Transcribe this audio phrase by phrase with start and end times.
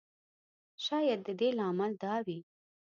[0.85, 2.39] شاید د دې لامل دا وي.